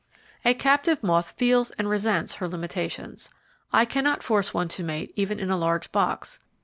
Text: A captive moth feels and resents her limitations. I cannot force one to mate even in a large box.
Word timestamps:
A 0.43 0.55
captive 0.55 1.03
moth 1.03 1.29
feels 1.33 1.69
and 1.69 1.87
resents 1.87 2.33
her 2.41 2.47
limitations. 2.47 3.29
I 3.71 3.85
cannot 3.85 4.23
force 4.23 4.51
one 4.51 4.67
to 4.69 4.83
mate 4.83 5.13
even 5.15 5.39
in 5.39 5.51
a 5.51 5.57
large 5.57 5.91
box. 5.91 6.39